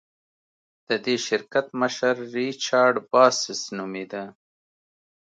د 0.87 0.89
دې 1.05 1.15
شرکت 1.27 1.67
مشر 1.81 2.15
ریچارډ 2.35 2.95
باسس 3.11 3.61
نومېده. 3.77 4.23